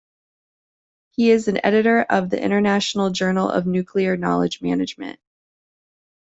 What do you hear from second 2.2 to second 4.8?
the International Journal of Nuclear Knowledge